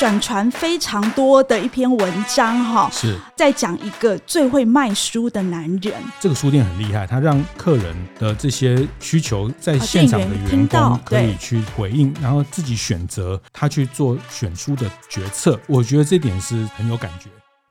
[0.00, 5.92] 转传非常多的一篇文章，哈，是在讲一个最会卖书的男人。
[6.18, 15.60] 这个书店很厉害，他让客人的这些需求在现场的员工可以去回应，然后自己选择他去做选书的决策。
[15.66, 17.28] 我觉得这点是很有感觉。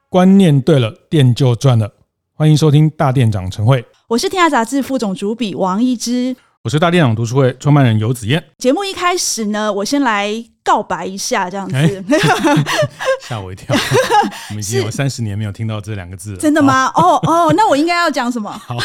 [0.07, 1.91] 观念对了，店就赚了。
[2.35, 6.35] 欢迎收听大店长晨会，我是天下杂志副总主笔王一之。
[6.61, 8.43] 我是大店长读书会创办人游子燕。
[8.57, 11.73] 节目一开始呢，我先来告白一下，这样子。
[13.27, 13.75] 吓、欸、我一跳！
[14.49, 16.37] 我们已经有三十年没有听到这两个字了。
[16.37, 16.91] 真的吗？
[16.93, 18.51] 哦哦，那我应该要讲什么？
[18.67, 18.77] 好。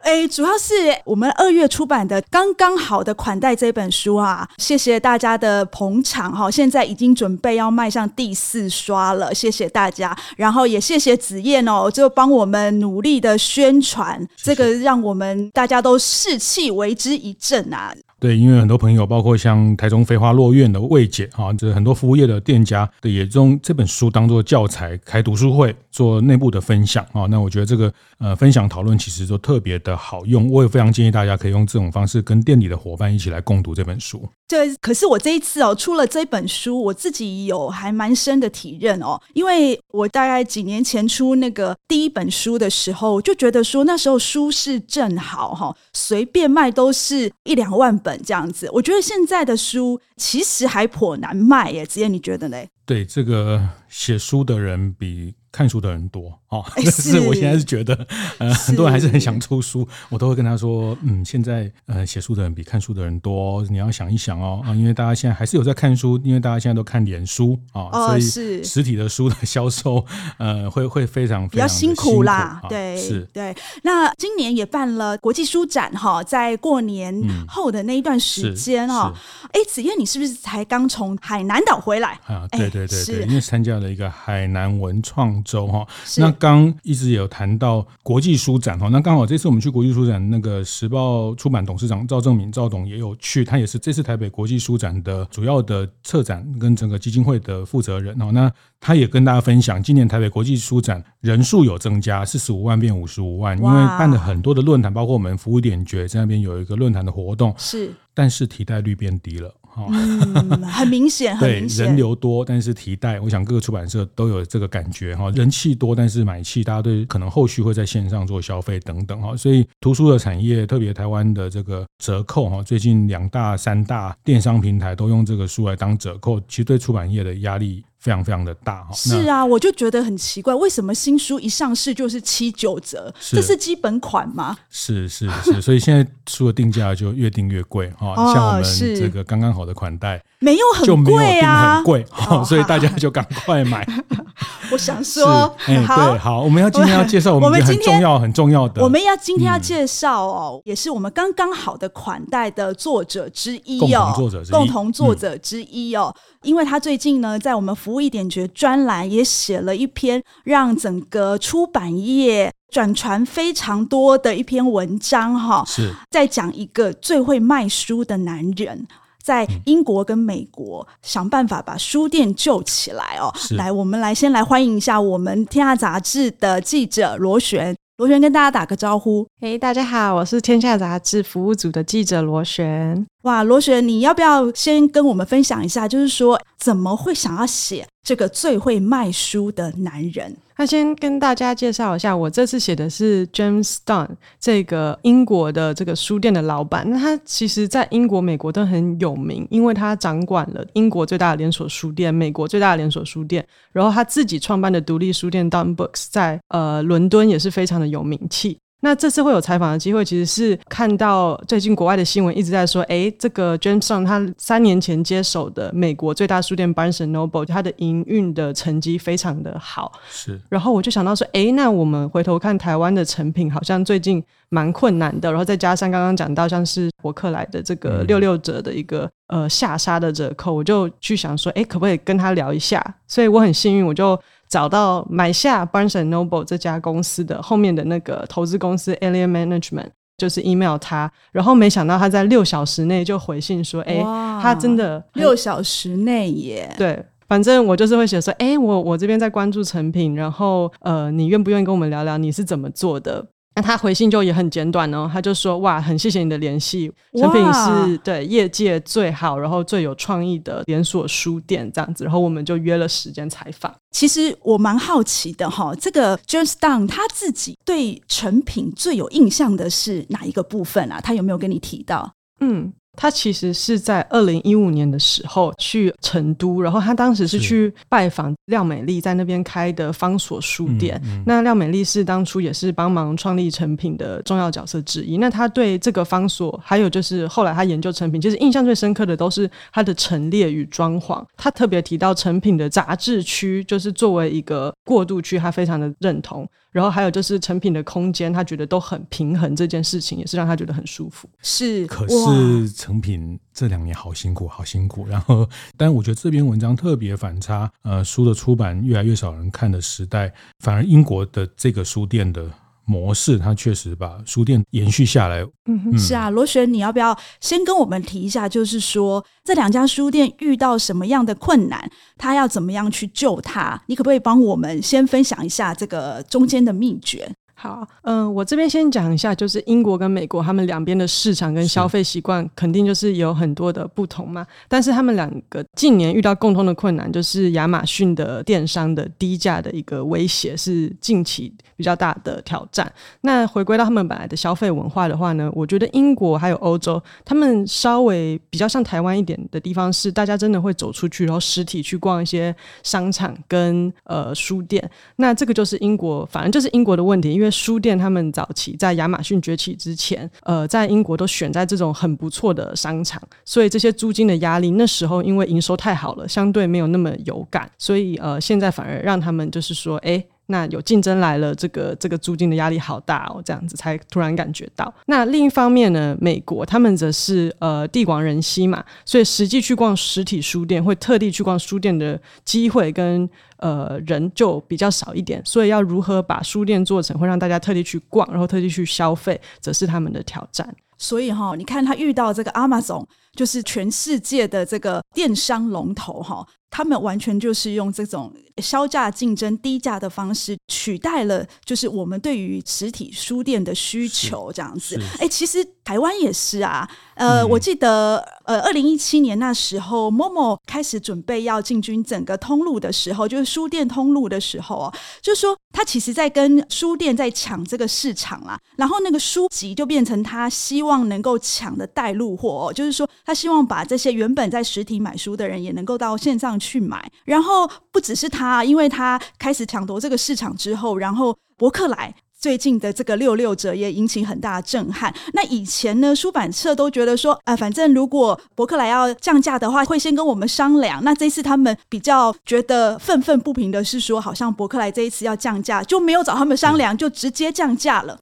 [0.00, 0.72] 哎，主要是
[1.04, 6.50] 我们二月出版的《刚刚好的款待》这本书啊，谢谢大家的捧场哈！
[6.50, 17.92] 现在已经准备要迈向第四刷了，谢谢大家，然后也谢谢子燕哦，就帮我们努力的宣传，这个让我们大家都士气为之一振啊！
[18.20, 27.26] 对，因为很多朋友，包括像台中飞花落院的魏姐啊，这很多服务业的店家，对，也用这本书当做教材开读书会，做内部的分享啊。
[27.30, 34.28] 那我觉得这个呃分享讨论其实都特别的好用，我也非常建议大家可以用这种方式跟店里的伙伴一起来共读这本书。
[34.48, 48.08] 对，可是我这一次哦出了这本书，我自己有还蛮深的体认哦，因为我大概几年前出那个第一本书的时候，就觉得说那时候书是正好哈，随便卖都是一两万本。
[48.08, 51.84] 本这样子，我觉得现在的书其实还颇难卖耶。
[51.84, 52.56] 子燕，你觉得呢？
[52.86, 58.06] 对，这个写书的人比看书的人多哦， 但是我现在是觉得，
[58.38, 70.04] 呃，很多人还是很想出书，我都会跟他说，嗯，现在呃写书的人比看书的人多，你要想一想哦，啊，因为大家现在还是有在看书，因为大家现在都看脸书啊，所以实体的书的销售，
[70.38, 73.54] 呃，会会非常非常辛苦，比较辛苦啦，对，是，对。
[73.82, 77.14] 那今年也办了国际书展哈，在过年
[77.46, 79.12] 后的那一段时间哈，
[79.52, 82.48] 哎，子燕，你是不是才刚从海南岛回来啊？
[82.52, 85.28] 对对对对，因为参加了一个海南文创。
[85.44, 85.86] 周哈，
[86.18, 98.50] 那刚一直有谈到国际书展哈，那刚好这次我们去国际书展，那个时报出版董事长赵正敏赵董也有去，他也是这次台北国际书展的主要的策展跟整个基金会的负责人哦，那
[98.80, 109.54] 他也跟大家分享，今年台北国际书展人数有增加，四十五万变五十五万，因为办了很多的论坛，包括我们服务点觉在那边有一个论坛的活动，是，但是替代率变低了。
[109.76, 111.38] 嗯， 很明显。
[111.38, 115.30] 对，人流多，但是提代，我想各个出版社都有这个感觉哈。
[115.30, 119.36] 人气多，但是买气，大家对可能后续会在线上做消费等等哈。
[119.36, 127.84] 所以图书的产业，特别台湾的这个折扣哈，最近两大、三大电商平台都用这个书来当折扣，其实对出版业的压力。
[127.98, 133.12] 非常非常的大哈，是啊，我就觉得很奇怪，为什么新书一上市就是七九折？
[133.20, 134.56] 这是基本款吗？
[134.70, 138.14] 是是是， 所以现在书的定价就越定越贵哈。
[138.32, 138.64] 像我们
[138.96, 142.06] 这个刚刚好的款待，没有很贵啊，很贵，
[142.44, 143.86] 所以大家就赶快买。
[144.70, 156.14] 我想说，哎，对，好，我们要今天要介绍我们很重要很重要的，我们要今天要介绍哦，也是我们刚刚好的款待的作者之一哦，共同作者之一，共同作者之一哦。
[156.42, 168.86] 因为他最近呢，在我们服务一点觉专栏也写了一篇让整个出版业转传非常多的一篇文章，哈，是在讲一个最会卖书的男人，
[169.22, 173.32] 在英国跟美国想办法把书店救起来哦。
[173.56, 177.74] 来，我们来先来欢迎一下我们天下杂志的记者罗璇。
[177.98, 179.26] 罗璇跟大家打个招呼。
[179.40, 183.04] 嘿，大家好，我是天下杂志服务组的记者罗璇。
[183.22, 190.36] 哇，罗璇，你要不要先跟我们分享一下，就是说怎么会想要写这个最会卖书的男人？
[190.60, 194.08] 那先跟大家介绍一下，我这次写的是 James Dunn
[194.40, 196.84] 这个英国的这个书店的老板。
[196.90, 208.58] 那他其实在英国、美国都很有名，因为他掌管了英国最大的连锁书店、美国最大的连锁书店，然后他自己创办的独立书店 Dunn Books 在呃伦敦也是非常的有名气。
[208.80, 219.92] 那这次会有采访的机会，其实是看到最近国外的新闻一直在说，诶，这个 James Dunn 他三年前接手的美国最大书店 Barnes Noble，它的营运的成绩非常的好。
[220.08, 225.28] 是，然后我就想到说，诶，那我们回头看台湾的成品，好像最近蛮困难的。
[225.28, 232.82] 然后再加上刚刚讲到，像是博客来的这个六六折的一个呃下杀的折扣，我就去想说，诶，可不可以跟他聊一下？
[233.08, 234.16] 所以我很幸运，我就。
[234.48, 244.00] 找到买下 Barnes and Noble 这家公司的后面的那个投资公司 Elliott Management，就是 email 他，然后没想到他在六小时内就回信说，哎，
[244.42, 247.04] 他真的六小时内耶，对。
[247.28, 253.22] 反正我就是会写说，哎、欸，我我这边在关注成品，然后呃，你愿不愿意跟我们聊聊你是怎么做的？
[253.58, 263.74] 那他回信就也很简短哦，他就说哇，很谢谢你的联系，成品是对业界最好，然后最有创意的连锁书店这样子，然后我们就约了时间采访。
[263.90, 271.00] 其实我蛮好奇的哈，这个 James Dunn 他自己对成品最有印象的是哪一个部分啊？
[271.00, 272.12] 他有没有跟你提到？
[272.38, 272.72] 嗯。
[273.00, 281.00] 他其实是在二零一五年的时候去成都，然后他当时是去拜访廖美丽在那边开的方所书店。
[281.04, 285.16] 嗯嗯、那廖美丽是当初也是帮忙创立成品的重要角色之一。
[285.18, 291.24] 那他对这个方所，还有就是后来他研究成品，其实印象最深刻的都是他的陈列与装潢。
[291.36, 296.44] 他特别提到成品的杂志区，就是作为一个过渡区，他非常的认同。
[296.70, 301.28] 然后还有就是成品的空间，他觉得都很平衡，这件事情也是让他觉得很舒服。
[301.42, 305.06] 是，可是成品这两年好辛苦，好辛苦。
[305.06, 312.50] 然后，但我觉得这篇文章特别反差，呃，书的出版越来越少人看的时代，反而英国的这个书店的。
[312.88, 315.44] 模式，它确实把书店延续下来。
[315.66, 318.48] 嗯哼，是啊，罗璇，你要不要先跟我们提一下？
[318.48, 323.78] 就是说，这两家书店遇到什么样的困难，他要怎么样去救它？
[323.86, 327.30] 你可不可以帮我们先分享一下这个中间的秘诀？
[327.60, 334.46] 好，嗯、呃，我这边先讲一下，就是英国跟美国他们两边的市场跟消费习惯肯定就是有很多的不同嘛。
[334.68, 342.88] 但是他们两个近年遇到共通的困难，就是亚马逊的电商的低价的一个威胁是近期比较大的挑战。
[343.22, 354.88] 那回归到他们本来的消费文化的话呢，我觉得英国还有欧洲，他们稍微比较像台湾一点的地方是，大家真的会走出去，然后实体去逛一些商场跟呃书店。
[355.16, 357.47] 那这个就是英国，反正就是英国的问题，因为。
[357.50, 370.24] 书店他们早期在亚马逊崛起之前，呃，在英国都选在这种很不错的商场，所以这些租金的压力那时候因为营收太好了，相对没有那么有感，所以呃，现在反而让他们就是说，哎。
[370.50, 374.92] 那有竞争来了，这个这个租金的压力好大哦，这样子才突然感觉到。
[375.06, 383.28] 那另一方面呢，美国他们则是呃地广人稀嘛，所以实际去逛实体书店，会特地去逛书店的机会跟
[383.58, 390.74] 呃人就比较少一点，所以要如何把书店做成会让大家特地去逛，然后特地去消费，则是他们的挑战。
[390.96, 393.04] 所以哈，你看他遇到这个 Amazon，
[393.34, 396.44] 就是全世界的这个电商龙头哈。
[396.70, 398.32] 他们完全就是用这种
[398.62, 405.00] 销价竞争、低价的方式取代了，就是我们对于实体书店的需求这样子。
[405.18, 406.88] 哎，其实台湾也是啊。
[407.14, 418.56] 呃，嗯、我记得呃，二零一七年那时候，Momo 开始准备要进军整个通路的时候，就是书店通路的时候哦，就是说他其实在跟书店在抢这个市场啦。
[418.76, 435.12] 然后那个书籍就变成他希望能够抢的带路货，哦，就是说他希望把这些原本在实体买书的人也能够到线上去买，然后不只是他，因为他开始抢夺这个市场之后，然后伯克莱最近的这个六六折也引起很大的震撼。
[435.32, 441.02] 那以前呢，出版社都觉得说，啊、反正如果博客来要降价的话，会先跟我们商量。
[441.02, 448.16] 那这次他们比较觉得愤愤不平的是说，好像博客来这一次要降价，就没有找他们商量，就直接降价了。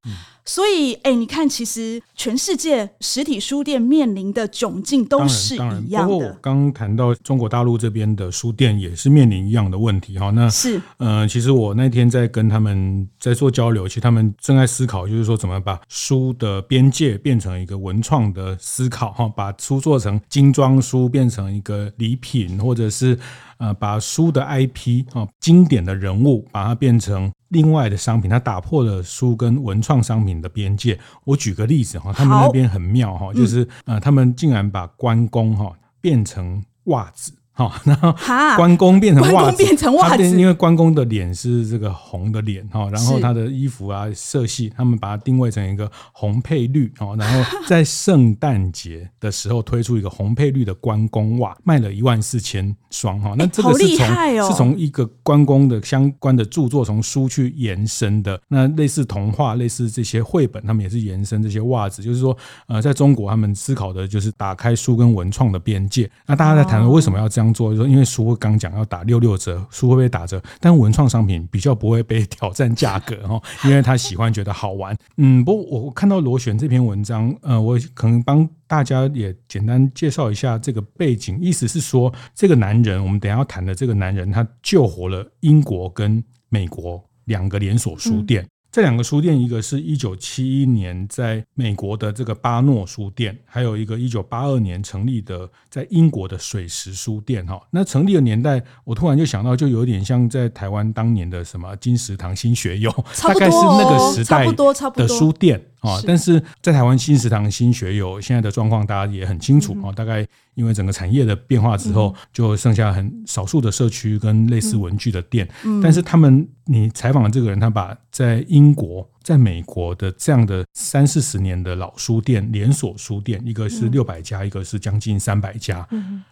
[0.49, 6.07] 所以，哎，你看，其实全世界实体书店面临的窘境都是一样的。
[6.07, 10.31] 不过我刚谈到中国大陆这边的书店也是面临一样的问题哈。
[10.31, 23.19] 那是，呃，其实我那天在跟他们在做交流，其实他们正在思考，就是说怎么把书的边界变成一个文创的思考哈，把书做成精装书，变成一个礼品，或者是
[23.59, 27.33] 呃，把书的 IP 啊，经典的人物，把它变成。
[27.57, 30.99] 另外的商品，它打破了书跟文创商品的边界。
[31.25, 35.73] 我举个例子哈，他们那边很妙哈，就是呃，他们竟然把关公哈
[36.03, 37.33] 变成袜子。
[37.57, 38.15] 好， 然后
[38.55, 53.35] 关公变成袜子，变成袜子，因为关公的脸是这个红的脸哈，然后他的衣服啊色系，他们把它定位成一个红配绿哦，然后 在圣诞节的时候推出一个红配绿的关公袜，卖了一万四千双哈。
[53.39, 54.07] 那这个是从
[54.47, 62.37] 是从一个关公的相关的著作从书去延伸的，那类似童话，类似这些绘本，他们也是延伸这些袜子，就是说
[62.67, 66.11] 呃，在中国他们思考的就是打开书跟文创的边界。
[66.27, 67.46] 那大家在谈论为什么要这样？
[67.53, 70.43] 做说，因为书刚讲要打六六折，书会不会打折？
[70.61, 74.97] 但文创商品比较不会被挑战价格 哦，因为他喜欢觉得好玩。
[75.17, 81.39] 嗯，不过我看到螺旋这篇文章，呃，我可能帮大家也简单介绍一下这个背景。
[81.41, 88.47] 意思是说，这个男人，我们等下要谈的这个男人，他救活了英国跟美国两个连锁书店。
[88.77, 97.47] 这两个书店，一个是一九七一年在美国的这个巴诺书店，还有一个一九八二年成立的在英国的水石书店。
[97.47, 102.91] 哈，那成立的年代，我突然就想到，就有点像在台湾当年的什么金石堂、新学友，
[103.23, 104.47] 大概是那个时代
[104.93, 105.59] 的书店。
[105.87, 109.93] 啊，但是在台湾新食堂、新学友现在的状况，大家也很清楚啊。
[109.93, 115.49] 大概因为整个产业的变化之后，就剩下很少数的社区跟类似文具的店。
[115.83, 125.87] 但是他们，你采访的这个人，他把在英国、在美国的这样的三四十年的老书店、连锁书店，一个是六百家，一个是将近三百家，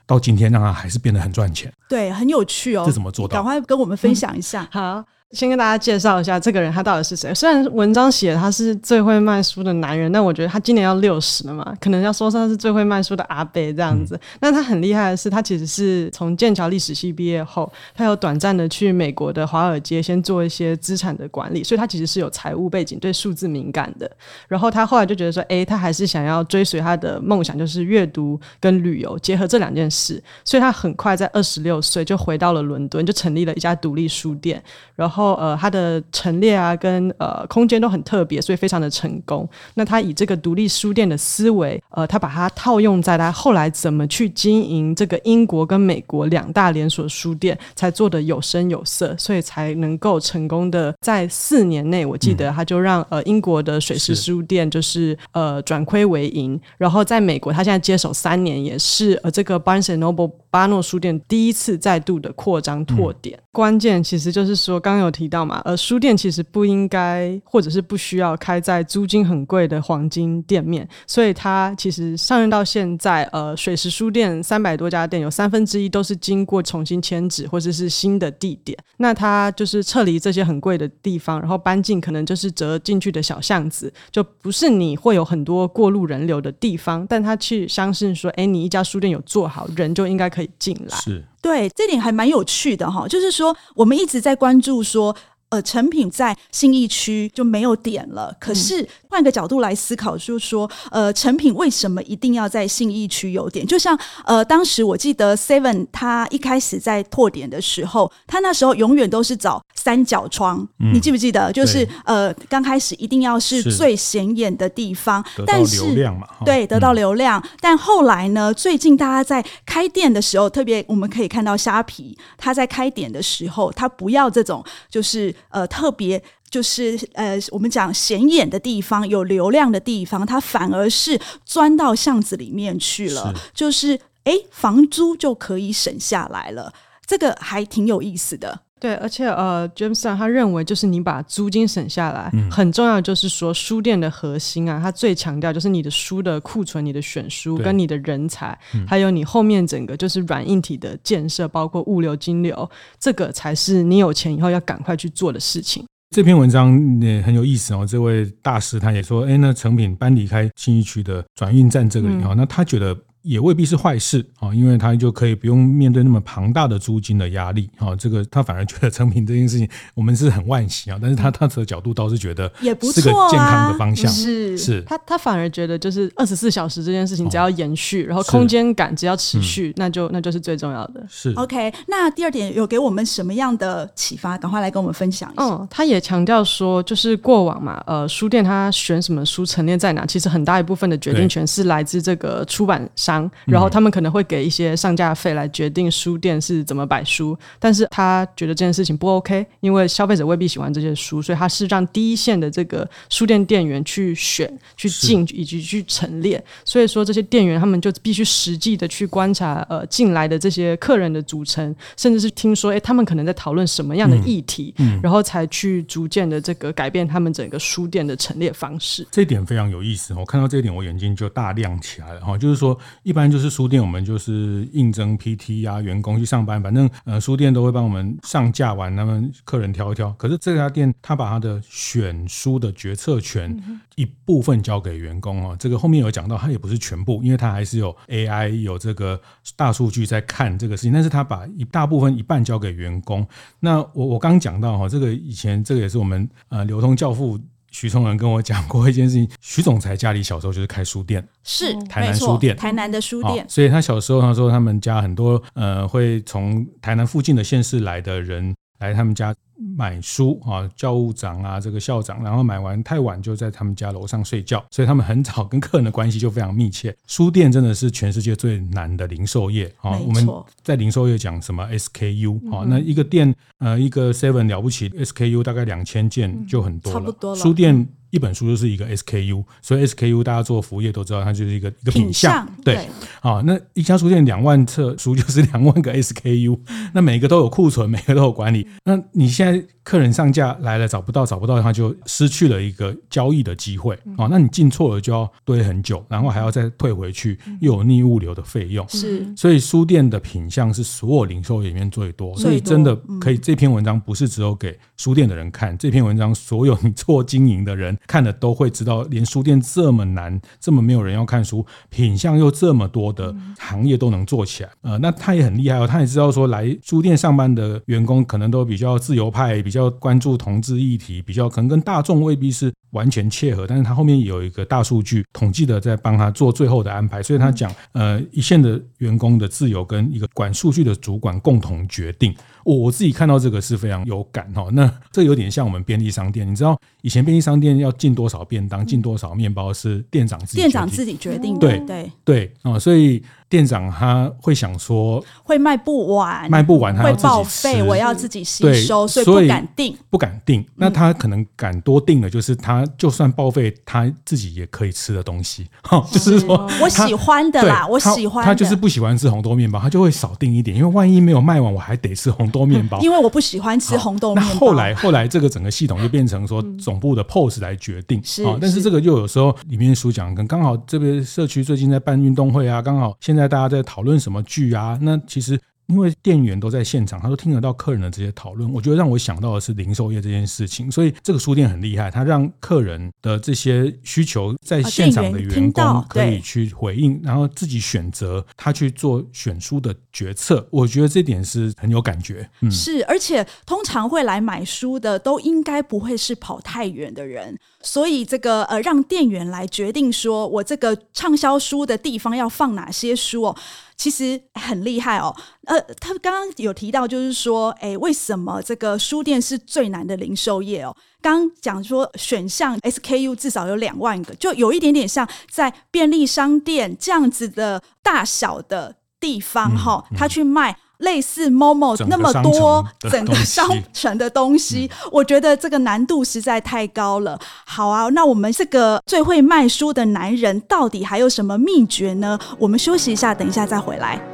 [0.06, 1.72] 到今天让他还是变得很赚钱。
[1.88, 2.84] 对，很有趣哦。
[2.86, 3.36] 这怎么做到？
[3.36, 4.68] 赶快跟我们分享一下。
[4.70, 5.04] 好。
[5.34, 7.34] 先跟大家介绍一下这个人，他到底是谁？
[7.34, 14.18] 虽然文章写他是最会卖书的男人，但我觉得他今年要六十了嘛，可能要说他是最会卖书的阿伯这样子。
[14.40, 24.10] 那、他很厉害的是，他其实是从剑桥历史系毕业后，他有短暂的去美国的华尔街先做一些资产的管理，所以他其实是有财务背景，对数字敏感的。
[24.46, 34.62] 然后他后来就觉得说，哎、他还是想要追随他的梦想，就是阅读跟旅游结合这两件事，所以他很快在二十六岁就回到了伦敦，就成立了一家独立书店。
[34.94, 39.48] 然后呃，他的陈列啊，跟呃空间都很特别，所以非常的成功。
[39.74, 63.36] 那他以这个独立书店的思维，呃，他把它套用在他后来怎么去经营这个英国跟美国两大连锁书店，才做的有声有色，所以才能够成功的在四年内，我记得他就让呃英国的水师书店就是呃转亏为盈，然后在美国他现在接手三年，也是呃这个 Barnes and Noble 巴诺书店第一次再度的扩张拓点。
[63.50, 65.60] 关键其实就是说，刚刚有提到嘛。
[65.64, 78.78] 呃，书店其实不应该，或者是不需要开在租金很贵的黄金店面，所以它其实上任到现在，呃，水石书店三百多家店，有三分之一都是经过重新迁址或者是新的地点。
[78.98, 90.96] 那它就是撤离这些很贵的地方，然后搬进可能就是折进去的小巷子，就不是你会有很多过路人流的地方，但他去相信说，哎，你一家书店有做好，人就应该可以进来。
[90.96, 95.14] 是，对，这点还蛮有趣的哈，就是说我们一直在关注说。
[95.50, 98.34] 呃，成品在新义区就没有点了。
[98.40, 103.64] 可是换个角度来思考，就是说，呃，成品为什么一定要在信义区有点？
[103.64, 110.66] 就像呃，当时我记得 Seven 他一开始在拓点的时候，他那时候永远都是找三角窗。
[110.80, 111.52] 嗯、你记不记得？
[111.52, 117.40] 就是呃，刚开始一定要是最显眼的地方，但是流量嘛，对，得到流量。
[117.40, 125.32] 嗯、但后来呢，最近大家在开店的时候，特别我们可以看到虾皮，他在开点的时候，他不要这种就是。
[125.50, 126.20] 呃，特别
[126.54, 133.34] 就是呃，我们讲显眼的地方，有流量的地方，它反而是钻到巷子里面去了。
[133.34, 136.72] 是就是哎，房租就可以省下来了，
[137.04, 138.60] 这个还挺有意思的。
[138.78, 152.70] 对，而且呃，Jameson 他认为，就是你把租金省下来，嗯、很重要，就是说书店的核心啊，他最强调就是你的书的库存、你的选书跟你的人才，嗯、还有你后面整个就是软硬体的建设，包括物流、金流，
[153.00, 155.84] 这个才是你有钱以后要赶快去做的事情。
[156.14, 162.96] 这篇文章也很有意思哦，这位大师他也说，哎，那成品搬离开新一区的转运站这个里哈，嗯、那他觉得。
[163.24, 167.96] 也未必是坏事啊，因为他就可以不用面对那么庞大的租金的压力啊。
[167.96, 170.98] 这个他反而觉得成品这件事情，我们是很惋惜啊。
[171.00, 174.82] 但是他他的角度倒是觉得也不是个健康的方向，是是。
[174.82, 181.02] 他他反而觉得就是二十四小时这件事情只要延续，然后空间感只要持续，那就那就是最重要的。
[181.08, 181.72] 是 OK。
[181.88, 184.36] 那第二点有给我们什么样的启发？
[184.36, 185.42] 赶快来跟我们分享一下。
[185.42, 193.13] 嗯，他也强调说，就是过往嘛，呃，书店他选什么书陈列在哪，其实很大一部分的决定权是来自这个出版商。
[193.46, 206.42] 然后他们可能会给一些上架费来决定书店是怎么摆书，但是他觉得这件事情不 OK，因为消费者未必喜欢这些书，所以他是让第一线的这个书店店员去选、去进以及去陈列。
[206.64, 219.06] 所以说这些店员他们就必须实际的去观察呃进来的这些客人的组成，甚至是听说哎他们可能在讨论什么样的议题，嗯嗯、然后才去逐渐的这个改变他们整个书店的陈列方式。
[219.10, 223.54] 这一点非常有意思，我看到这一点我眼睛就大亮起来了哈，就是说一般就是。
[223.54, 230.10] 书店我们就是应征 PT 啊，员工去上班，反正呃书店都会帮我们上架完，他们客人挑一挑。
[230.14, 233.56] 可是这家店他把他的选书的决策权
[233.94, 239.20] 一部分交给员工哦，这个后面有讲到，他也不是全部，因为他还是有 AI 有这个
[239.54, 243.24] 大数据在看这个事情，但是他把一大部分一半交给员工。
[243.60, 247.38] 那我我刚讲到哈，这个以前这个也是我们呃流通教父。
[247.74, 258.54] 徐崇仁跟我讲过一件事情， 徐总裁家里小时候就是开书店，是台南书店，台南的书店，所以他小时候他说他们家很多呃会从台南附近的县市来的人。
[258.84, 259.34] 来他们家
[259.76, 266.94] 买书啊，教务长啊，这个校长，然后买完太晚就在他们家楼上睡觉，所以他们很早跟客人的关系就非常密切。
[267.06, 270.26] 书店真的是全世界最难的零售业啊，我们
[270.62, 277.36] 在零售业讲什么 SKU 啊，那一个店呃一个 Seven 了不起，SKU 大概两千件就很多了，差不多了。
[277.36, 277.88] 书店。
[278.14, 282.48] 一本书就是一个 SKU，所以 SKU 大家做服务业都知道，它就是一个一个品项。
[282.64, 282.88] 对，
[283.20, 286.56] 啊，那一家书店两万册书就是两万个 SKU，
[286.92, 288.68] 那每个都有库存，每个都有管理。
[288.84, 293.94] 那你现在客人上架来了找不到，找不到，他就失去了一个交易的机会。
[294.16, 298.88] 啊，那你进错了就要堆很久，然后还要再退回去，又有逆物流的费用。
[298.88, 303.38] 是，所以书店的品项是所有零售里面最多，所以真的可以。
[303.38, 307.98] 这篇文章不是只有给书店的人看，这篇文章所有你做经营的人。
[308.06, 315.86] 看了都会知道，连书店这么难、这么没有人要看书，品相又这么多的行业都能做起来，呃，那他也很厉害哦。
[315.86, 323.66] 他也知道说，来书店上班的员工可能都比较自由派，比较关注同志议题，比较可能跟大众未必是完全切合。
[323.66, 332.34] 但是他后面有一个大数据统计的在帮他做最后的安排，所以他讲，呃，一线的员工的自由跟一个管数据的主管共同决定。
[332.64, 334.68] 我我自己看到这个是非常有感哈。
[334.72, 337.94] 那这有点像我们便利商店，你知道以前便利商店要。
[337.94, 340.56] 进多少便当，进多少面包是店长自己。
[340.56, 341.60] 店长自己决定的。
[341.60, 343.22] 对对对啊，所以。
[343.54, 350.66] 店长他会想说，会卖不完，卖不完他要自己吃，会报废，我要自己吸收，所以不敢定，不敢定。
[350.74, 355.68] 那他可能敢多定的，就是他就算报废，他自己也可以吃的东西。
[356.10, 358.44] 就是说，我喜欢的啦，我喜欢。
[358.44, 362.98] 他就是不喜欢吃红豆面包，他就会少订一点，因为万一没有卖完，我还得吃红豆面包。
[363.02, 364.50] 因为我不喜欢吃红豆面包。
[364.50, 368.20] 那后来后来这个整个系统就变成说，总部的 POS 来决定。
[368.24, 373.43] 是，但是这个又有时候里面书讲跟刚好这边社区最近在办运动会啊，刚好现在。
[373.48, 374.98] 大家在讨论什么剧啊？
[375.02, 378.72] 那其实因为店员都在现场，他都听得到客人的这些讨论。
[378.72, 390.66] 我觉得让我想到的是零售业这件事情，所以这个书店很厉害，他让客人的这些需求在现场的员工可以去回应，然后自己选择他去做选书的决策。
[390.70, 392.48] 我觉得这点是很有感觉。
[392.60, 397.58] 嗯，是，而且通常会来买书的都应该不会是跑太远的人。
[397.82, 403.56] 所以这个呃，让店员来决定说，我这个畅销书的地方要放哪些书哦，
[403.96, 405.34] 其实很厉害哦。
[405.66, 410.96] 呃，他刚刚有提到，就是说，哎，为什么这个书店是最难的零售业哦？
[411.22, 420.76] 刚讲说选项 SKU 至少有两万个，就有一点点像在便利商店这样子的大小的地方哈，哦，他去卖。
[421.04, 427.38] 类似 Momo 那么多整个商城的东西，我觉得这个难度实在太高了。
[427.64, 432.38] 好啊，那我们这个最会卖书的男人到底还有什么秘诀呢？
[432.58, 434.33] 我们休息一下，等一下再回来。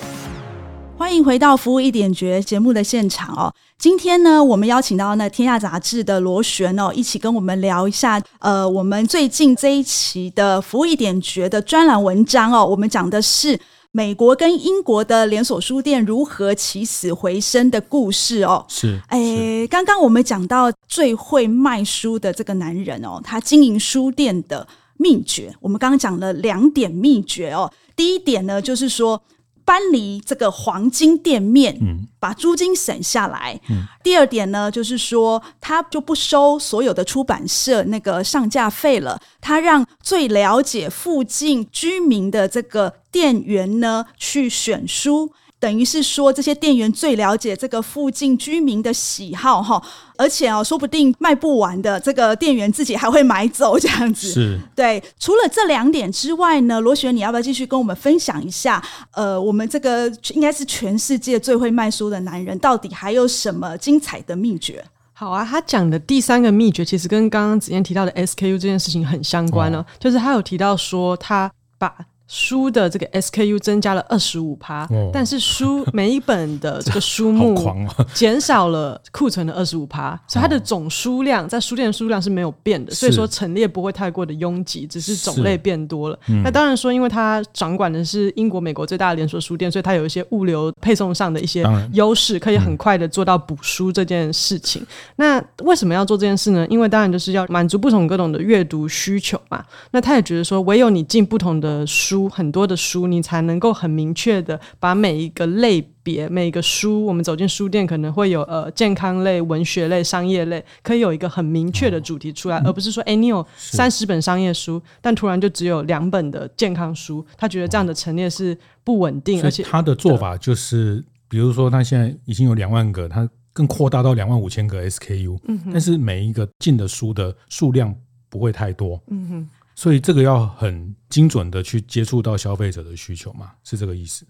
[1.01, 3.51] 欢迎回到服务一点绝节目的现场哦。
[3.79, 8.21] 今天呢，我们邀请到那天下杂志的罗璇哦，一起跟我们聊一下。
[8.37, 13.59] 呃，我们最近这一期的服务一点绝的专栏文章哦，我们讲的是
[13.91, 18.63] 美国跟英国的连锁书店如何起死回生的故事哦。
[18.67, 27.73] 是，哎，刚刚我们讲到最会卖书的这个男人哦，他经营书店的秘诀，我们刚刚讲了两点秘诀哦。
[27.95, 29.19] 第一点呢，就是说。
[29.65, 33.59] 搬离这个黄金店面，嗯，把租金省下来。
[33.69, 45.33] 嗯，第二点呢，就是说他就不收所有的出版社那个上架费了，他让最了解附近居民的这个店员呢去选书。
[45.61, 49.79] 等于是说，这些店员最了解这个附近居民的喜好哈，
[50.17, 54.31] 而且哦，说不定卖不完的这个店员自己还会买走这样子。
[54.31, 55.01] 是，对。
[55.19, 58.83] 除了这两点之外呢，罗璇，你要不要继续跟我们分享一下？
[59.11, 64.83] 呃，我们这个应该是全世界最会卖书的男人，到底还有什么精彩的秘诀？
[65.13, 71.93] 好啊，他讲的第三个秘诀，其实跟刚刚子燕提到的 SKU 这件事情很相关哦，哦就是他有提到说他把。
[72.33, 77.61] 书的这个 SKU 增加了二十五趴，但是书每一本的这个书目
[78.15, 86.17] 减少了库存的二十五趴，所以它的总书量在书店的数量是没有变的，所以说陈列不会太过的拥挤，只是种类变多了。
[86.41, 94.81] 那当然说，因为它掌管的是英国、美国最大的连锁书店，所以它有一些物流配送上的一些优势，可以很快的做到补书这件事情。
[95.17, 96.65] 那为什么要做这件事呢？
[96.69, 99.61] 因为当然就是要满足不同各种的阅读需求嘛。
[99.91, 127.93] 那他也觉得说，唯有你进不同的书，很多的书，你才能够很明确的把每一个类别、每一个书，我们走进书店可能会有呃健康类、文学类、商业类，可以有一个很明确的主题出来，哦、而不是说，哎，你有三十本商业书，但突然就只有两本的健康书，他觉得这样的陈列是不稳定，而且他的做法就是，比如说他现在已经有两万个，他更扩大到两万五千个 SKU，嗯，但是每一个进的书的数量
[128.29, 129.49] 不会太多，嗯哼。
[129.75, 134.25] 所以这个要很精准的去接触到消费者的需求嘛，是这个意思？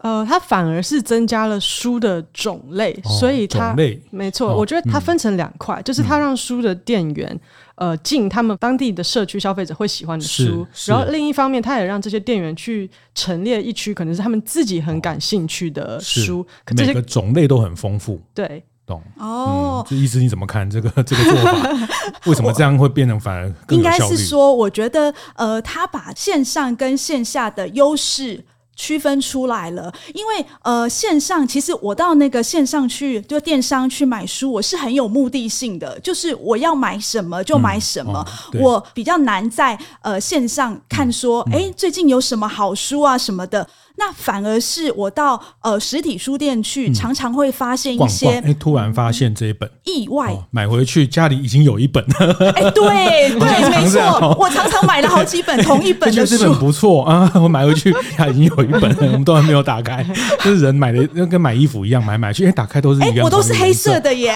[0.00, 4.50] 呃，它反而是增加了书的种类，哦、所以它种类没错。
[4.50, 7.40] 哦、我觉得它分成两块，嗯、就是它让书的店员
[7.76, 18.20] 呃进他们当地的社区消费者会喜欢的书，然后另一方面，它也让这些店员去陈列一区可能是他们自己很感兴趣的书，哦、每个种类都很丰富。
[18.34, 18.62] 对。
[18.86, 21.88] 懂哦，这意思你怎么看这个这个做法？
[22.26, 23.76] 为什么这样会变成反而更？
[23.76, 28.44] 应该是说，我觉得呃，他把线上跟线下的优势
[28.76, 29.92] 区分出来了。
[30.14, 38.24] 因为呃，线上其实我到那个线上去，就电商去买书，我是很有目的性的，就是我要买什么就买什么。
[38.52, 43.68] 嗯哦、我比较难在呃线上看说，哎、嗯嗯，最近有什么好书啊什么的。
[43.98, 49.70] 那反而是我到呃实体书店去，常常会发现一些，哎，突然发现这一本。
[49.84, 52.04] 意外，买回去家里已经有一本。
[52.04, 52.52] 了。
[52.54, 60.04] 哎，对 对，没错，我常常买了好几本同一本 的书，这本不错啊， 我买回去它已经有一本了，我们都还没有打开，
[60.44, 64.34] 就是人买的，跟买衣服一样，买买去，哎，打开都是一样，我都是黑色的耶。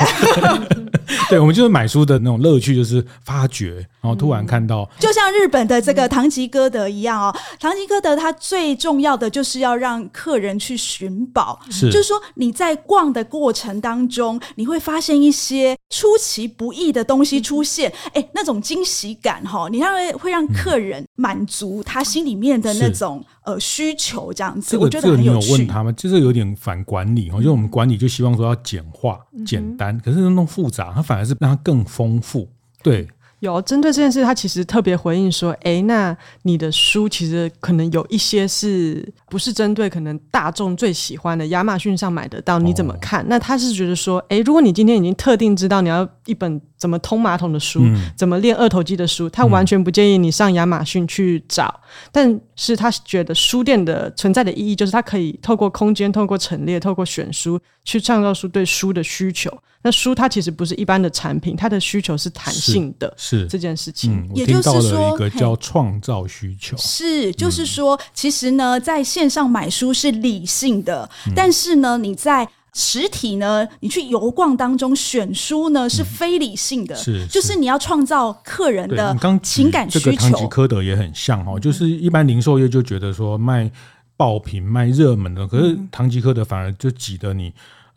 [1.29, 9.50] 对，我们就是买书的那种乐趣，就是发掘，然后突然看到，就像日本的这个唐吉诃德一样哦，唐吉诃德它最重要的就是。
[9.51, 11.91] 是要让客人去寻宝，是。
[11.91, 25.47] 就是说你在逛的过程当中，你会发现一些出其不意的东西出现，哎、欸，那种惊喜感哈，你让会让客人满足他心里面的那种呃需求，这样子，我觉得很有趣。
[25.49, 32.49] 这个、你有问他们，就是有点反管理哦，就我们管理就希望说要简化、简单，可是那种复杂，它反而是让它更丰富，
[32.83, 33.09] 对。
[33.41, 41.47] 有针对这件事，他其实特别回应说：“哎，那你的书其实可能有一些是不是针对可能大众最喜欢的？
[41.47, 51.81] 亚马逊上买得到，你怎么看？”哦、那他是觉得说：“哎，如果你今天已经特定知道你要一本怎么通马桶的书，嗯、怎么练二头肌的书，他完全不建议你上亚马逊去找。
[51.83, 59.51] 嗯、但是他觉得书店的存在的意义，就是它可以透过空间、透过陈列、透过选书，去创造出对书的需求。”
[59.83, 64.13] 那书它其实不是一般的产品，它的需求是弹性的，是，是这件事情。
[64.13, 80.05] 嗯、也就是说，一个叫创造需求，是，就是说，其实呢，在线上买书是理性的，嗯、但是呢，你在实体呢，你去游逛当中选书呢是非理性的，嗯、是，是，就是你要创造客人的情感需求。
[80.05, 83.71] 这个唐吉诃德也很像哦，就是一般零售业就觉得说卖
[84.15, 87.51] 爆品、卖热门的，可是唐吉诃德反而就挤得你。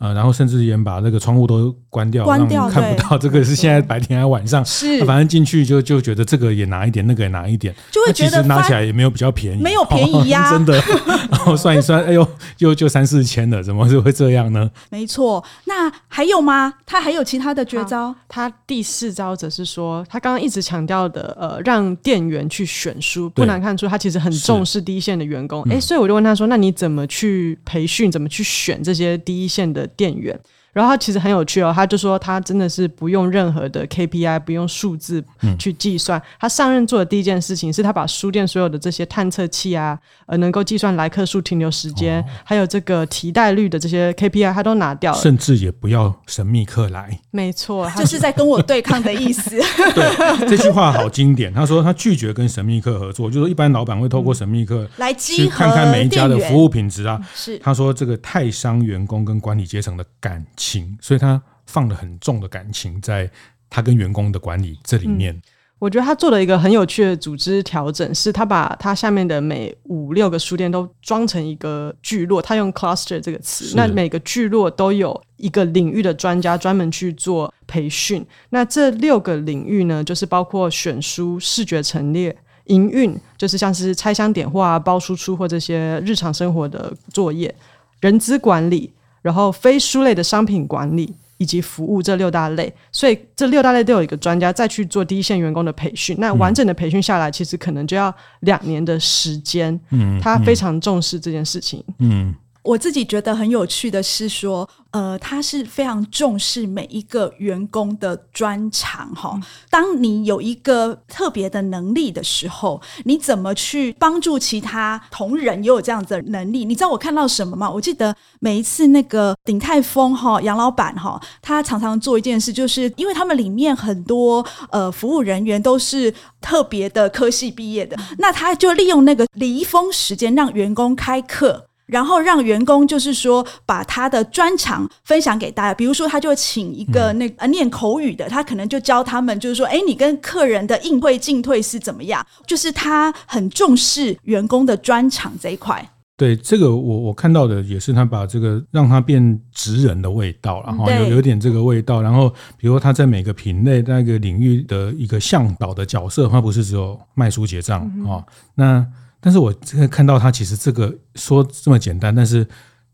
[0.03, 4.63] 呃，然后甚至连把那个窗户都关掉，关掉看不到这个是现在白天还是晚上？
[4.65, 10.73] 是，反正进去就就觉得这个也拿一点，那个也拿一点，就会觉得其实拿起来也没有比较便宜，没有便宜呀、啊，真的。
[11.31, 14.69] 然后算一算，哎呦，就就三四千了，怎么就会这样呢？
[14.89, 16.73] 没错，那还有吗？
[16.85, 18.13] 他还有其他的绝招？
[18.27, 25.63] 他第四招则是说，他刚刚一直强调的，呃，让店员去选书，不难看出他其实很重视第一线的员工。
[25.69, 28.11] 哎，所以我就问他说，那你怎么去培训？
[28.11, 29.87] 怎么去选这些第一线的？
[29.95, 30.39] 店员，
[30.73, 35.23] 然后他其实很有趣哦，他就说他真的是不用任何的 KPI，不用数字
[35.57, 36.19] 去计算。
[36.19, 47.19] 嗯、他上任做的第一件事情是他把书店所有的这些探测器啊，呃，能够计算来客数、停留时间，哦、还有这个提袋率的这些 KPI，他都拿掉了，甚至也不要神秘客来。
[47.31, 49.51] 没错，他就是在跟我对抗的意思。
[49.93, 51.53] 对，这句话好经典。
[51.53, 57.19] 他说他拒绝跟神秘客合作，就是一般老板会透过神秘客来去看看每一家的服务品质啊。
[57.35, 60.62] 是，他说这个太伤员工跟管理阶层的感情，
[60.99, 63.29] 所以他放了很重的感情在
[63.69, 65.33] 他跟员工的管理这里面。
[65.33, 65.41] 嗯
[65.79, 78.25] 我觉得他做了一个很有趣的组织调整，是他把他下面的每五六个书店都装成一个聚落，他用 cluster 这个词，那每个聚落都有一个领域的专家专门去做培训。
[78.51, 82.33] 那这六个领域呢，就是包括选书、视觉陈列、
[82.67, 87.53] 营运，就是像是拆箱点货啊、包输出或这些日常生活的作业，
[87.99, 91.15] 人资管理，然后非书类的商品管理。
[91.37, 96.15] 以及服务这六大类，所以这六大类都有一个专家再去做第一线员工的培训。
[96.17, 99.77] 那完整的培训下来，其实可能就要两年的时间。
[99.89, 101.83] 嗯，他非常重视这件事情。
[101.97, 102.33] 嗯。
[102.63, 109.37] 嗯我自己觉得很有趣的是说，呃，他是非常重视每一个员工的专长哈。
[109.69, 116.63] 当你有一个特别的能力的时候，你怎么去帮助其他同仁也有这样子的能力？
[116.63, 117.69] 你知道我看到什么吗？
[117.69, 131.67] 我记得每一次那个鼎泰丰哈杨老板哈，他常常做一件事，就是因为他们里面很多呃服务人员都是特别的科系毕业的，那他就利用那个离峰时间让员工开课。
[131.93, 142.25] 然后让员工就是说把他的专长分享给大家，比如说他就请一个那个念口语的，他可能就教他们，就是说，哎，你跟客人的应对进退是怎么样？
[142.47, 145.87] 就是他很重视员工的专长这一块。
[146.17, 152.01] 对，这个我我看到的也是他把这个让他变职人的味道，然后有有点这个味道。
[152.01, 152.27] 然后
[152.57, 158.25] 比如说他在每个品类那个领域的一个向导的角色，他不是只有卖书结账啊、嗯哦，
[158.55, 158.83] 那。
[159.23, 162.45] 但是我这个看到他其实这个说这么简单，但是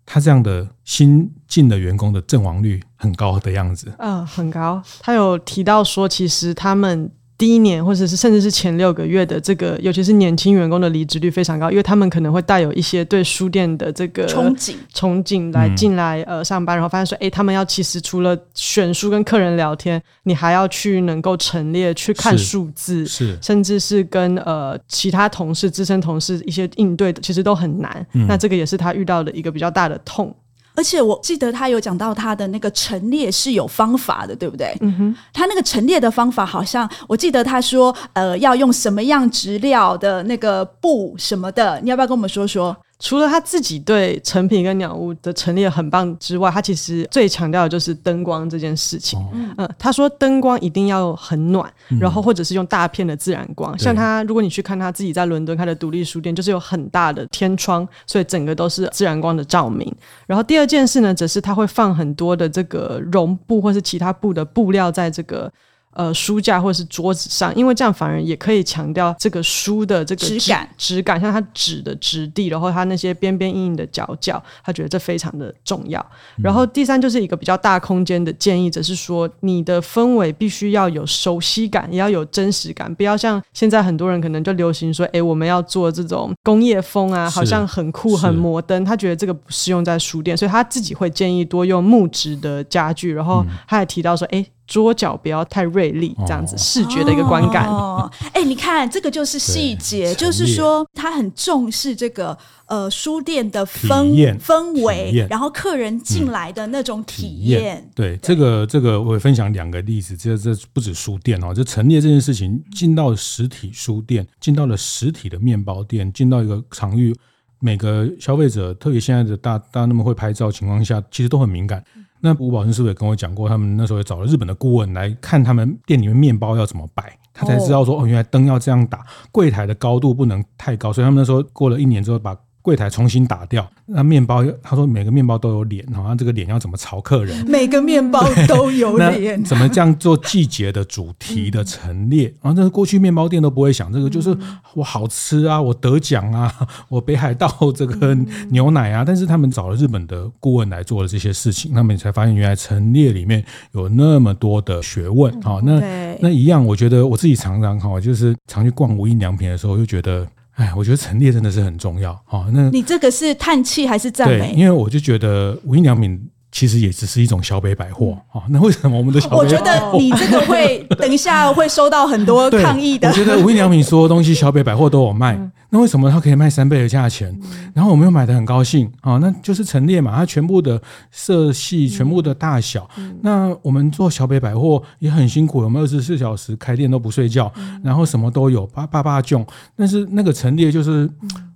[0.06, 3.92] 他这样的新进的员工的阵亡率很高的样子。
[3.98, 4.82] 嗯，很高。
[5.00, 7.12] 他有提到说，其实他们。
[7.40, 28.06] 第一年，或者是甚至是前六个月的这个，尤其是年轻员工的离职率非常高，因为他们可能会带有一些对书店的这个憧憬，憧憬来进来呃上班，然后发现说，哎，他们要其实除了选书跟客人聊天，你还要去能够陈列去看数字，是，甚至是跟呃其他同事、资深同事一些应对的，其实都很难。
[28.12, 28.28] 嗯。
[28.28, 30.36] 那这个也是他遇到的一个比较大的痛。
[30.80, 34.74] 而且我记得他有讲到他的那个陈列是有方法的，对不对？
[34.80, 42.74] 嗯哼，他那个陈列的方法好像我记得他说，呃，要用什么样质料的那个布什么的，你要不要跟我们说说？
[43.00, 49.18] 除了他自己对成品跟鸟屋的陈列很棒之外，他其实最强调的就是灯光这件事情。
[49.34, 53.78] 嗯，嗯，他说灯光一定要很暖，嗯，然后或者是用大片的自然光。
[53.80, 59.90] 像他，如果你去看他自己在伦敦开的独立书店，就是有很大的天窗，所以整个都是自然光的照明。
[60.28, 65.52] 然后第二件事呢，则是他会放很多的这个绒布或是其他布的布料在这个。
[66.00, 76.04] 呃，书架或者是桌子上，因为这样反而也可以强调这个书的这个质感，质感，像它纸的质地，然后它那些边边硬硬的角角，他觉得这非常的重要。
[76.42, 94.46] 然后第三就是一个比较大空间的建议，则是说你的氛围必须要有熟悉感，也要有真实感，不要像现在很多人可能就流行说，哎，我们要做这种工业风啊，好像很酷很摩登，他觉得这个不适用在书店，所以他自己会建议多用木质的家具，然后他还提到说，哎。
[94.70, 97.68] 桌角不要太锐利，这样子视觉的一个观感。
[97.68, 107.92] 哦，哎、欸，你看这个就是细节，就是说他很重视这个呃书店的氛氛围，然后客人进来的那种体验、嗯。
[107.96, 117.16] 对，这个这个我会分享两个例子，这这不止书店哦，就陈列这件事情，进到实体书店，进到了实体的面包店，进到一个场域，
[117.60, 121.84] 每个消费者，特别现在的大大家那么会拍照情况下，其实都很敏感。
[122.22, 132.36] 那吴宝生师傅也跟我讲过，他们那时候也找了日本的顾问来看他们店里面面包要怎么摆，他才知道说哦，原来灯要这样打，柜台的高度不能太高，所以他们那时候过了一年之后把。
[132.62, 137.50] 柜台重新打掉，那面包他说每个面包都有脸，好像这个脸要怎么朝客人？
[137.50, 142.26] 每个面包都有脸， 怎么这样做季节的主题的陈列？
[142.42, 144.38] 然后这个过去面包店都不会想这个，就是
[144.74, 146.54] 我好吃啊，我得奖啊，
[146.90, 148.14] 我北海道这个
[148.50, 155.60] 牛奶啊，但是他们找了日本的顾问来做了这些事情，他们才发现原来陈列里面有那么多的学问啊。
[155.64, 155.80] 那
[156.20, 160.28] 那一样，我觉得我自己常常哈，就是常去逛无印良品的时候，就觉得。
[160.60, 162.46] 哎，我觉得陈列真的是很重要啊！
[162.52, 164.52] 那你这个是叹气还是赞美？
[164.52, 166.20] 对，因为我就觉得无印良品
[166.52, 168.44] 其实也只是一种小北百货啊。
[168.50, 169.38] 那为什么我们的小北？
[169.38, 173.08] 我觉得你这个会 等一下会收到很多抗议的。
[173.08, 175.36] 我觉得无印良品所有东西小北百货都有卖。
[175.36, 177.38] 嗯那为什么它可以卖三倍的价钱？
[177.74, 179.18] 然后我们又买的很高兴啊？
[179.18, 182.90] 那就是陈列嘛，它全部的色系、全部的大小。
[183.22, 187.52] 那我们做小北百货也很辛苦，我们二十四小时开店都不睡觉，
[187.84, 189.46] 然后什么都有，八八八种。
[189.76, 191.10] 但是那个陈列就是，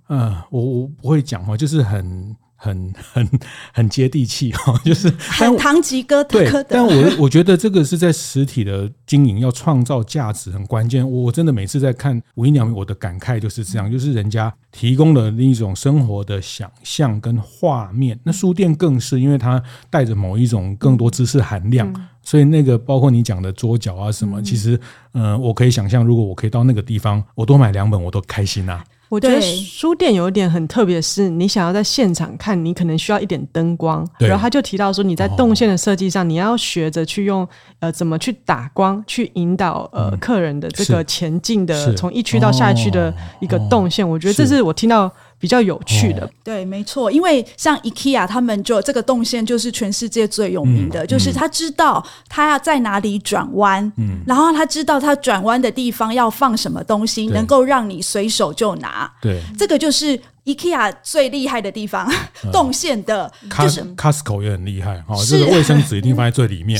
[0.06, 3.28] 呃，我我不会讲哦，就是很很很
[3.72, 6.24] 很接地气哈，就是很堂吉诃德。
[6.24, 11.08] 对，但我我觉得这个是在实体的经营要创造价值很关键。
[11.08, 18.18] 我真的每次在看无印良品，我的感慨就是这样，就是人家提供了另一种生活的想象跟画面。
[18.24, 24.80] 那书店更是，因为它带着某一种更多知识含量，所以那个包括你讲的桌角啊什么，其实
[25.12, 28.84] 嗯、呃，我可以想象，如果我可以到那个地方，我多买两本，我都开心呐、啊。
[29.08, 34.04] 我觉得书店有一点很特别，是你想要在现场看，你可能需要一点灯光。
[34.18, 37.46] 然后他就提到说，你在动线的设计上，你要学着去用
[37.80, 44.08] 呃怎么去打光，去引导呃客人的这个前进的从一区到下一区的一个动线。
[44.08, 45.12] 我觉得这是我听到。
[45.44, 60.18] 比较有趣的，对，没错，因为像 IKEA 他们就这个动线就是全世界最有名的，嗯、就是他知道他要在哪里转弯，嗯，然后他知道他转弯的地方要放什么东西，能够让你随手就拿，对，这个就是。
[60.44, 62.06] IKEA 最厉害的地方，
[62.52, 66.78] 动线的，就是 Costco 也很厉害哈，就是卫生纸一定放在最里面，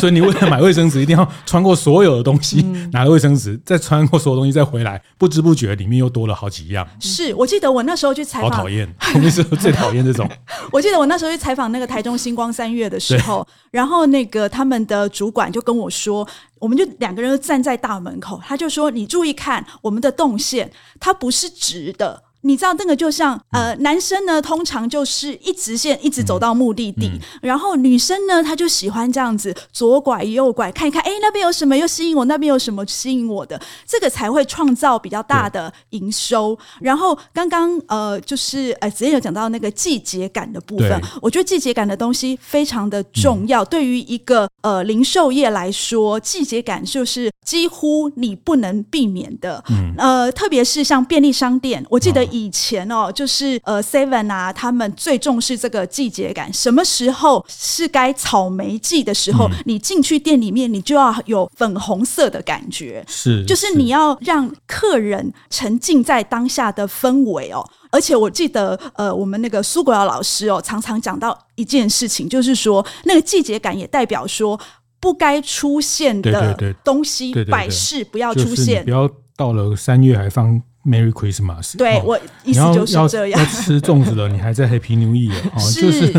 [0.00, 6.88] 所以你为了买卫生纸，一定要穿过所有的东西，拿个卫生纸，再穿过所有东西再回来，不知不觉里面又多了好几样。
[6.98, 10.26] 是我记得我那时候去采访，好讨厌，那时候最讨厌这种。
[10.72, 16.26] 我记得我那时候去采访那个台中星光三月的时候，然后那个他们的主管就跟我说，
[16.58, 27.18] 我们就两个人站在大门口，他就说：“你注意看我们的动线，它不是直的。”你知道那个就像呃，男生呢通常就是一直线一直走到目的地，嗯。
[27.18, 36.56] 嗯、然后女生呢她就喜欢这样子左拐右拐看一看，哎，那边有什么又吸引我，那边有什么吸引我的，这个才会创造比较大的营收。
[36.80, 49.62] 然后刚刚呃就是呃之前有讲到那个季节感的部分，我觉得季节感的东西非常的重要，嗯、对于一个呃零售业来说，季节感就是几乎你不能避免的。
[49.70, 52.27] 嗯、呃，特别是像便利商店，我记得。
[52.30, 56.52] 以前哦，就是呃，Seven 啊，他们最重视这个季节感。
[56.52, 59.46] 什么时候是该草莓季的时候？
[59.48, 67.64] 嗯、你进去店里面，你就要有粉红色的感觉，是，就是你要让客人沉浸在当下的氛围哦。
[67.90, 74.58] 而且我记得，呃，我们那个苏国尧老师哦，常常讲到一件事情，就是说那个季节感也代表说
[75.00, 80.60] 不该出现的东西摆饰不要出现，不要到了三月还放。
[80.88, 81.76] Merry Christmas！
[81.76, 83.40] 对，我意思就是这样。
[83.40, 85.36] 要吃粽子了，你还在 Happy New Year？
[85.52, 86.10] 哦，就是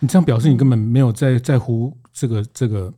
[0.00, 2.92] 你这样表示你根本没有在在乎这个这个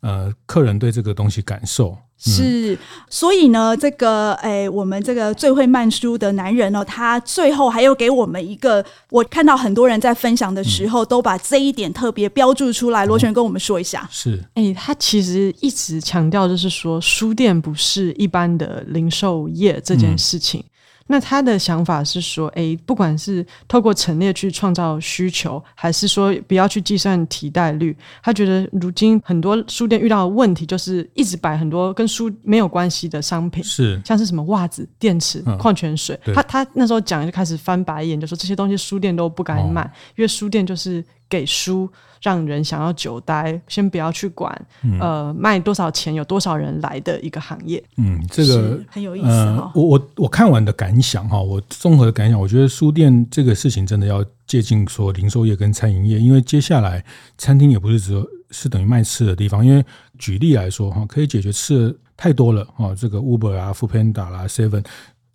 [0.00, 1.98] 呃客人对这个东西感受。
[2.22, 2.78] 是，
[3.08, 13.06] 所以呢，这个哎，我们这个最会卖书的男人呢，他最后还有给我们一个，我看到很多人在分享的时候，都把这一点特别标注出来。
[13.06, 20.62] 罗璇跟我们说一下，是，哎，他其实一直强调就是说，书店不是一般的零售业这件事情。
[21.10, 36.16] 那他的想法是说，诶，不管是透过陈列去创造需求，还是说不要去计算替代率，他觉得如今很多书店遇到的问题就是一直摆很多跟书没有关系的商品，是像是什么袜子、电池、嗯、矿泉水。
[36.32, 41.04] 他他那时候讲就开始翻白眼，就说这些东西书店都不敢买，哦、因为书店就是。
[41.30, 41.88] 给书
[42.20, 47.82] 让人想要久待，先不要去管，嗯、呃，卖多少钱，有多少人来的一个行业。
[47.96, 49.28] 嗯，这个很有意思。
[49.74, 57.02] 我我我看完的感想哈，我综合的感想，我觉得书店这个事情真的要接近说零售业跟餐饮业，因为接下来
[57.38, 59.82] 餐厅也不是只有是等于卖吃的地方，因为
[60.18, 64.84] 举例来说哈，可以解决吃的太多了哈，这个 Uber 啊、Foodpanda 啦、Seven，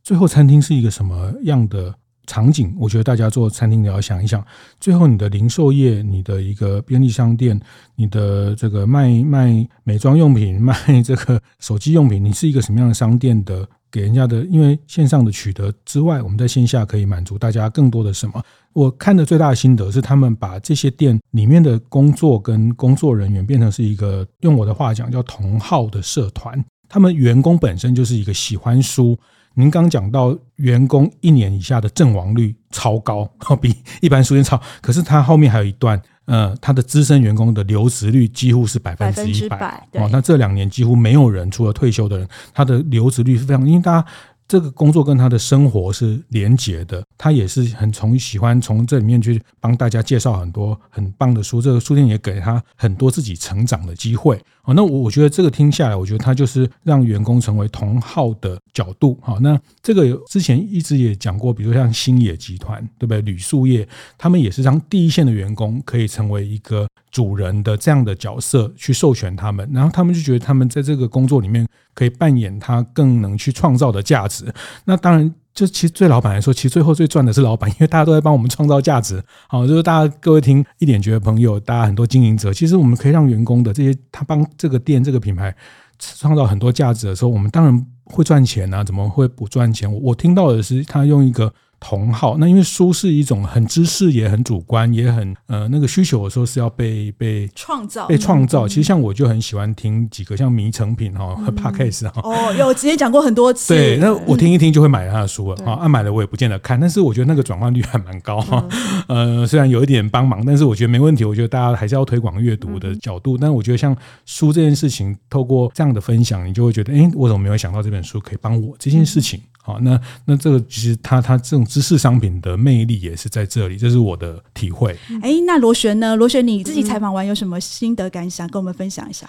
[0.03, 1.95] 最后餐厅是一个什么样的？
[2.25, 4.45] 场景，我觉得大家做餐厅的要想一想，
[4.79, 7.59] 最后你的零售业，你的一个便利商店，
[7.95, 13.67] 你的这个卖卖美妆用品， 卖这个手机用品，你是一个什么样的商店的？
[13.91, 18.43] 给人家的，因为线上的取得之外，我们在线下可以满足大家更多的什么？
[18.73, 29.17] 我看的最大的心得是，他们把这些店里面的工作跟工作人员变成是一个，用我的话讲叫同号的社团，他们员工本身就是一个喜欢书。
[29.56, 34.62] 您刚讲到员工一年以下的阵亡率超高， 比一般书店超。
[34.82, 39.88] 可是他后面还有一段，呃，他的资深员工的留职率几乎是百分之一百。
[39.94, 44.08] 哦，那这两年几乎没有人，除了退休的人，他的留职率是非常，因为大家。
[44.47, 54.39] 这个工作跟他的生活是连结的，他也是很从喜欢从这里面去帮大家介绍很多很棒的书，这个书店也给他很多自己成长的机会。
[54.62, 59.17] 好，那我我觉得这个听下来，我觉得他就是让员工成为同好的角度。
[59.21, 63.21] 好，那这个之前一直也讲过，比如像星野集团，对不对？
[63.21, 74.54] 铝塑业，他们也是让第一线的员工可以成为一个主人的这样的角色去授权他们，然后他们就觉得他们在这个工作里面可以扮演他更能去创造的价值。
[74.84, 79.23] 那当然，就其实对老板来说，其实最后最赚的是老板，因为大家都在帮我们创造价值。
[79.47, 85.56] 好，就是大家各位听一点觉得朋友，大家很多经营者，其实我们可以让员工的这些他帮这个店这个品牌
[85.97, 89.89] 创造很多价值的时候，我们当然会赚钱啊，怎么会不赚钱？
[89.89, 91.54] 我我听到的是他用一个。
[91.88, 98.68] 同好，那因为书是一种很知识也很主观也很呃那个需求的时候是要被被创造被创造。
[98.68, 103.76] 其实像我就很喜欢听几个像迷成品哈和 Podcast 哈哦，有直接讲过很多次。
[103.76, 108.68] 对，那我听一听就会买他的书了啊，按买了我也不见得看，但是我觉得那个转换率还蛮高哈。
[109.07, 111.24] 呃，虽然有一点帮忙，但是我觉得没问题。
[111.24, 113.95] 我觉得大家还是要推广阅读的角度，但我觉得像
[114.26, 119.39] 书这件事情，透过这样的分享，你就会觉得，哎，我怎么没有想到这本书可以帮我这件事情？
[119.66, 124.95] 好，那那这个其实它它这种知识商品的魅力也是在这里，这是我的体会。
[125.24, 126.16] 哎，那罗璇呢？
[126.16, 129.28] 罗璇你自己采访完有什么心得感想，跟我们分享一下？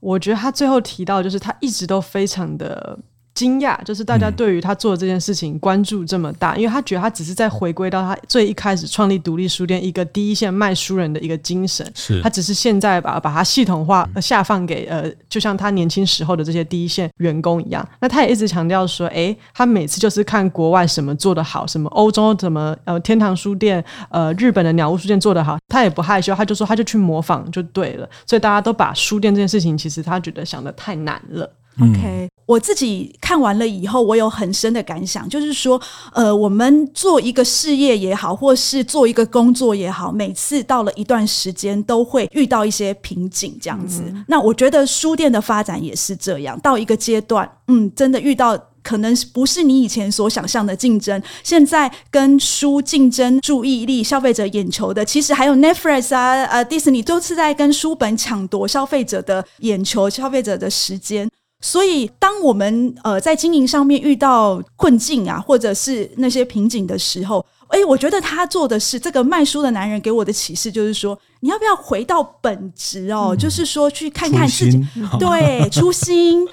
[0.00, 2.98] 我觉得他最后提到，就是他一直都非常的。
[3.36, 17.86] 惊讶，就是大家对于他做的这件事情关注这么大，嗯、因为他觉得他只是在回归到他最一开始创立独立书店一个第一线卖书人的一个精神，是他只是现在把把它系统化下放给呃，就像他年轻时候的这些第一线员工一样。
[18.00, 28.08] 那他也一直强调说，哎，他每次就是看国外什么做得好，什么欧洲怎么呃天堂书店，呃日本的鸟屋书店做得好，他也不害羞，他就说他就去模仿就对了。
[28.26, 31.50] 所以大家都把书店这件事情，其实他觉得想得太难了。
[31.78, 35.78] OK，我自己看完了以后，我有很深的感想，就是说，
[36.14, 44.02] 呃，我们做一个事业也好，或是做一个工作也好，每次到了一段时间，都会遇到一些瓶颈，这样子。
[44.06, 51.22] 嗯、那我觉得书店的发展也是这样，到一个阶段，嗯，真的遇到可能不是你以前所想象的竞争。
[51.42, 61.28] 现在跟书竞争注意力、消费者眼球的，其实还有 Netflix 啊、呃、Disney，都是在跟书本抢夺消费者的眼球、消费者的时间。
[61.60, 73.30] 所以，当我们呃在经营上面遇到困境啊，或者是那些瓶颈的时候，哎，我觉得他做的是这个卖书的男人给我的启示，就是说，你要不要回到本职哦？
[73.32, 76.46] 嗯、就是说，去看看自己，初对，初心，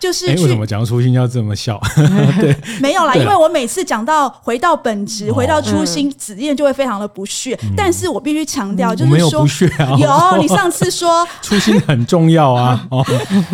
[0.00, 0.42] 就 是去。
[0.42, 1.80] 为什么讲初心要这么笑？
[2.40, 7.58] 对，没有啦，因为我每次讲到回到本职、哦、回到初心，子燕就会非常的不屑。
[7.62, 13.04] 嗯、但是我必须强调，就是说，没有不屑啊，有 你上次说初心很重要啊，哦，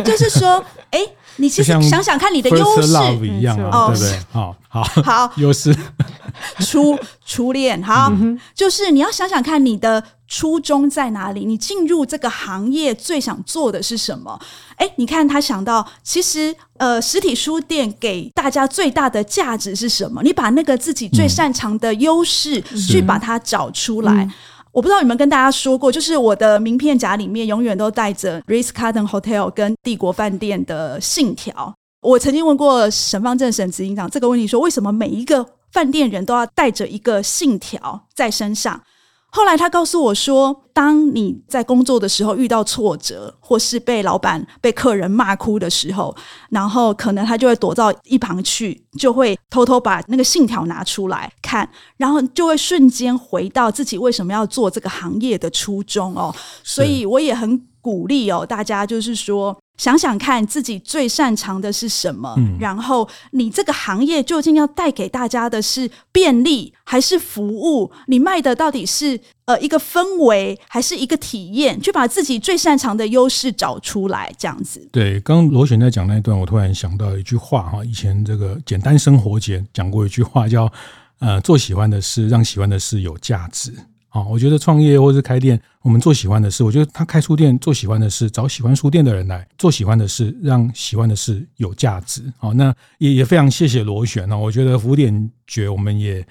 [0.05, 1.01] 就是说，哎。
[1.39, 4.19] 你其实想想看，你的优势一样啊，对不对？
[4.31, 5.75] 好好好， 优势
[6.61, 8.13] 初初恋，好，
[8.55, 11.45] 就是你要想想看，你的初衷在哪里？
[11.45, 14.39] 你进入这个行业最想做的是什么？
[14.77, 20.23] 哎，你看他想到，其实呃，实体书店给大家最大的价值是什么？
[20.23, 24.29] 你把那个自己最擅长的优势去把它找出来。
[24.73, 31.75] 我不知道有没有跟大家说过，就是我的名片夹里面永远都带着 Ritz-Carlton Hotel 跟帝国饭店的信条。
[32.01, 38.81] 我曾经问过沈方正沈执行长这个问题，说为什么每一个饭店人都要带着一个信条在身上？
[39.31, 46.17] 后来他告诉我说，当你在工作的时候遇到挫折，或是被老板、被客人骂哭的时候，
[46.49, 51.69] 然后可能他就会躲到一旁去，就会偷偷把那个信条拿出来看，
[51.99, 56.35] 然后就会瞬间回到自己为什么要做这个行业的初衷哦。
[56.65, 59.57] 所以我也很鼓励哦，大家就是说。
[59.79, 67.89] 想想看自己最擅长的是什么，嗯、然后你这个行业究竟要带给大家的是便利还是服务？
[68.09, 71.81] 你卖的到底是呃一个氛围还是一个体验？
[71.81, 74.85] 去把自己最擅长的优势找出来，这样子。
[74.91, 80.69] 对，刚刚罗璇在讲那一段，我突然想到一句话哈，以前这个简单生活节讲过一句话，叫
[81.21, 83.73] 呃做喜欢的事，让喜欢的事有价值。
[84.09, 86.65] 啊，我觉得创业或是开店，我们做喜欢的事。
[86.65, 92.23] 我觉得他开书店做喜欢的事，找喜欢书店的人来做喜欢的事，让喜欢的事有价值。
[92.39, 94.39] 好，那也也非常谢谢罗璇哦。
[94.39, 96.27] 我觉得福点觉我们也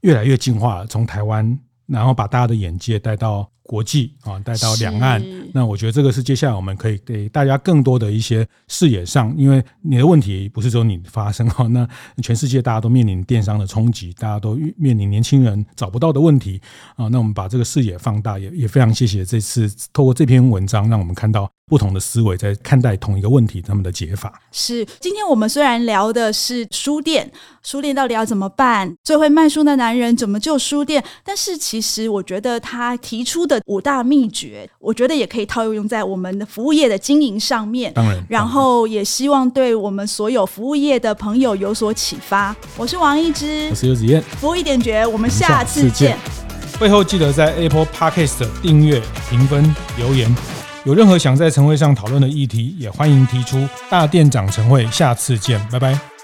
[0.00, 3.48] 越来越进化了，从台湾，然后把大家的眼界带到。
[3.68, 11.86] 国际啊，带到两岸，那我觉得这个是接下来我们可以给大家更多的一些视野上，因为你的问题不是只有你发生哈， 那
[12.22, 16.58] 全世界大家都面临电商的冲击，大家都面临年轻人找不到的问题
[16.96, 24.40] 啊，那我们把这个视野放大，也也非常谢谢这次透过这篇文章，让我们看到不同的思维在看待同一个问题，他们的解法。
[24.50, 27.30] 是，今天我们虽然聊的是书店，
[27.62, 28.96] 书店到底要怎么办？
[29.04, 31.04] 最会卖书的男人怎么救书店？
[31.22, 33.57] 但是其实我觉得他提出的。
[33.66, 37.92] 五大秘诀，我觉得也可以套用在我们的服务业的经营上面。
[37.94, 42.54] 当然，然后也希望对我们所有服务业的朋友有所启发。
[42.76, 46.16] 我是王一之，我是游子燕，服务一点绝，我们下次见。
[46.78, 50.34] 会后记得在 Apple Podcast 订阅、评分、留言。
[50.84, 53.66] 有任何想在晨会上讨论的议题，也欢迎提出。
[53.90, 56.17] 大店长晨会，下次见，拜拜。